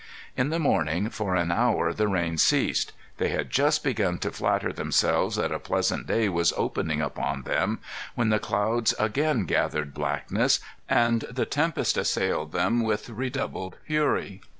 In 0.35 0.49
the 0.49 0.57
morning, 0.57 1.11
for 1.11 1.35
an 1.35 1.51
hour 1.51 1.93
the 1.93 2.07
rain 2.07 2.39
ceased. 2.39 2.91
They 3.19 3.29
had 3.29 3.51
just 3.51 3.83
begun 3.83 4.17
to 4.25 4.31
flatter 4.31 4.73
themselves 4.73 5.35
that 5.35 5.51
a 5.51 5.59
pleasant 5.59 6.07
day 6.07 6.27
was 6.27 6.51
opening 6.57 7.01
upon 7.01 7.43
them, 7.43 7.77
when 8.15 8.29
the 8.29 8.39
clouds 8.39 8.95
again 8.97 9.45
gathered 9.45 9.93
blackness, 9.93 10.59
and 10.89 11.21
the 11.29 11.45
tempest 11.45 11.97
assailed 11.97 12.51
them 12.51 12.81
with 12.81 13.11
redoubled 13.11 13.75
fury. 13.85 14.41